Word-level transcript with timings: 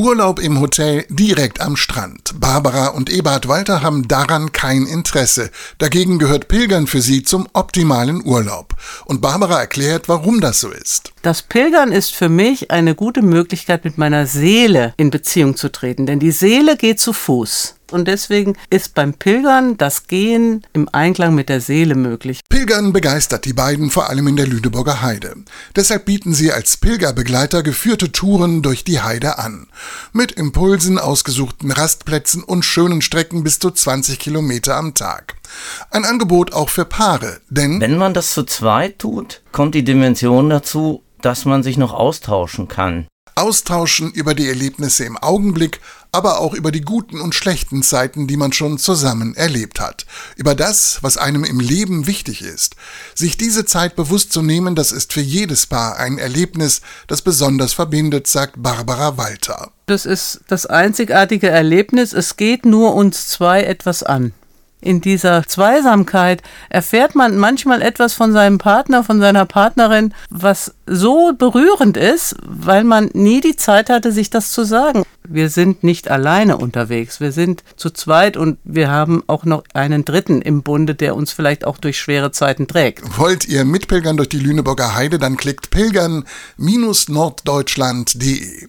Urlaub 0.00 0.38
im 0.38 0.60
Hotel 0.60 1.04
direkt 1.10 1.60
am 1.60 1.76
Strand. 1.76 2.40
Barbara 2.40 2.86
und 2.86 3.10
Eberhard 3.10 3.48
Walter 3.48 3.82
haben 3.82 4.08
daran 4.08 4.50
kein 4.50 4.86
Interesse. 4.86 5.50
Dagegen 5.76 6.18
gehört 6.18 6.48
Pilgern 6.48 6.86
für 6.86 7.02
sie 7.02 7.22
zum 7.22 7.46
optimalen 7.52 8.24
Urlaub. 8.24 8.74
Und 9.04 9.20
Barbara 9.20 9.60
erklärt, 9.60 10.08
warum 10.08 10.40
das 10.40 10.60
so 10.60 10.70
ist. 10.70 11.12
Das 11.22 11.42
Pilgern 11.42 11.92
ist 11.92 12.14
für 12.14 12.30
mich 12.30 12.70
eine 12.70 12.94
gute 12.94 13.20
Möglichkeit, 13.20 13.84
mit 13.84 13.98
meiner 13.98 14.26
Seele 14.26 14.94
in 14.96 15.10
Beziehung 15.10 15.54
zu 15.54 15.70
treten, 15.70 16.06
denn 16.06 16.18
die 16.18 16.30
Seele 16.30 16.78
geht 16.78 16.98
zu 16.98 17.12
Fuß. 17.12 17.74
Und 17.90 18.08
deswegen 18.08 18.56
ist 18.70 18.94
beim 18.94 19.12
Pilgern 19.12 19.76
das 19.76 20.06
Gehen 20.06 20.64
im 20.72 20.88
Einklang 20.92 21.34
mit 21.34 21.50
der 21.50 21.60
Seele 21.60 21.94
möglich. 21.94 22.40
Pilgern 22.48 22.94
begeistert 22.94 23.44
die 23.44 23.52
beiden 23.52 23.90
vor 23.90 24.08
allem 24.08 24.28
in 24.28 24.36
der 24.36 24.46
Lüneburger 24.46 25.02
Heide. 25.02 25.34
Deshalb 25.76 26.06
bieten 26.06 26.32
sie 26.32 26.52
als 26.52 26.78
Pilgerbegleiter 26.78 27.62
geführte 27.62 28.12
Touren 28.12 28.62
durch 28.62 28.84
die 28.84 29.02
Heide 29.02 29.38
an. 29.38 29.66
Mit 30.14 30.32
Impulsen, 30.32 30.98
ausgesuchten 30.98 31.70
Rastplätzen 31.70 32.42
und 32.42 32.64
schönen 32.64 33.02
Strecken 33.02 33.44
bis 33.44 33.58
zu 33.58 33.70
20 33.70 34.18
Kilometer 34.18 34.76
am 34.76 34.94
Tag. 34.94 35.34
Ein 35.90 36.04
Angebot 36.04 36.54
auch 36.54 36.70
für 36.70 36.84
Paare, 36.86 37.40
denn 37.50 37.80
wenn 37.80 37.98
man 37.98 38.14
das 38.14 38.32
zu 38.32 38.44
zweit 38.44 39.00
tut, 39.00 39.42
kommt 39.52 39.74
die 39.74 39.84
Dimension 39.84 40.48
dazu, 40.48 41.02
dass 41.22 41.44
man 41.44 41.62
sich 41.62 41.76
noch 41.76 41.92
austauschen 41.92 42.68
kann. 42.68 43.06
Austauschen 43.34 44.10
über 44.12 44.34
die 44.34 44.48
Erlebnisse 44.48 45.04
im 45.04 45.16
Augenblick, 45.16 45.80
aber 46.12 46.40
auch 46.40 46.52
über 46.52 46.72
die 46.72 46.80
guten 46.80 47.20
und 47.20 47.34
schlechten 47.34 47.82
Zeiten, 47.82 48.26
die 48.26 48.36
man 48.36 48.52
schon 48.52 48.78
zusammen 48.78 49.34
erlebt 49.34 49.80
hat. 49.80 50.04
Über 50.36 50.54
das, 50.54 50.98
was 51.02 51.16
einem 51.16 51.44
im 51.44 51.60
Leben 51.60 52.06
wichtig 52.06 52.42
ist. 52.42 52.74
Sich 53.14 53.36
diese 53.36 53.64
Zeit 53.64 53.96
bewusst 53.96 54.32
zu 54.32 54.42
nehmen, 54.42 54.74
das 54.74 54.92
ist 54.92 55.12
für 55.12 55.20
jedes 55.20 55.66
Paar 55.66 55.96
ein 55.96 56.18
Erlebnis, 56.18 56.82
das 57.06 57.22
besonders 57.22 57.72
verbindet, 57.72 58.26
sagt 58.26 58.62
Barbara 58.62 59.16
Walter. 59.16 59.70
Das 59.86 60.04
ist 60.04 60.40
das 60.48 60.66
einzigartige 60.66 61.48
Erlebnis. 61.48 62.12
Es 62.12 62.36
geht 62.36 62.66
nur 62.66 62.94
uns 62.94 63.28
zwei 63.28 63.62
etwas 63.62 64.02
an 64.02 64.32
in 64.80 65.00
dieser 65.00 65.46
Zweisamkeit 65.46 66.42
erfährt 66.68 67.14
man 67.14 67.36
manchmal 67.36 67.80
etwas 67.82 68.14
von 68.14 68.32
seinem 68.32 68.58
Partner, 68.58 69.04
von 69.04 69.20
seiner 69.20 69.46
Partnerin, 69.46 70.12
was 70.30 70.74
so 70.86 71.32
berührend 71.36 71.96
ist, 71.96 72.34
weil 72.44 72.82
man 72.84 73.10
nie 73.12 73.40
die 73.40 73.56
Zeit 73.56 73.90
hatte, 73.90 74.12
sich 74.12 74.30
das 74.30 74.52
zu 74.52 74.64
sagen. 74.64 75.02
Wir 75.28 75.48
sind 75.48 75.82
nicht 75.84 76.10
alleine 76.10 76.56
unterwegs, 76.56 77.20
wir 77.20 77.30
sind 77.30 77.62
zu 77.76 77.90
zweit 77.90 78.36
und 78.36 78.58
wir 78.64 78.90
haben 78.90 79.22
auch 79.26 79.44
noch 79.44 79.62
einen 79.74 80.04
Dritten 80.04 80.42
im 80.42 80.62
Bunde, 80.62 80.96
der 80.96 81.14
uns 81.14 81.30
vielleicht 81.30 81.64
auch 81.64 81.78
durch 81.78 81.98
schwere 81.98 82.32
Zeiten 82.32 82.66
trägt. 82.66 83.18
Wollt 83.18 83.46
ihr 83.46 83.64
mitpilgern 83.64 84.16
durch 84.16 84.28
die 84.28 84.40
Lüneburger 84.40 84.94
Heide, 84.94 85.18
dann 85.18 85.36
klickt 85.36 85.70
pilgern-norddeutschland.de. 85.70 88.68